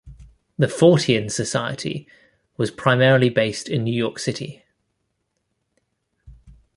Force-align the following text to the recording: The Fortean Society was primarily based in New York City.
The 0.57 0.65
Fortean 0.65 1.29
Society 1.29 2.07
was 2.57 2.71
primarily 2.71 3.29
based 3.29 3.69
in 3.69 3.83
New 3.83 3.93
York 3.93 4.17
City. 4.17 4.63